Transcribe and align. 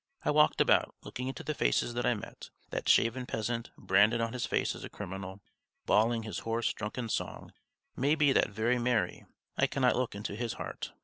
I 0.25 0.31
walked 0.31 0.61
about, 0.61 0.95
looking 1.03 1.27
into 1.27 1.43
the 1.43 1.53
faces 1.53 1.93
that 1.93 2.07
I 2.07 2.15
met. 2.15 2.49
That 2.71 2.89
shaven 2.89 3.27
peasant, 3.27 3.69
branded 3.77 4.19
on 4.19 4.33
his 4.33 4.47
face 4.47 4.73
as 4.73 4.83
a 4.83 4.89
criminal, 4.89 5.41
bawling 5.85 6.23
his 6.23 6.39
hoarse, 6.39 6.73
drunken 6.73 7.07
song, 7.07 7.53
may 7.95 8.15
be 8.15 8.33
that 8.33 8.49
very 8.49 8.79
Marey; 8.79 9.27
I 9.57 9.67
cannot 9.67 9.95
look 9.95 10.15
into 10.15 10.35
his 10.35 10.53
heart. 10.53 10.91